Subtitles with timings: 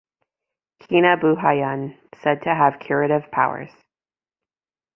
[0.81, 3.69] Kinabuhayan, said to have curative powers.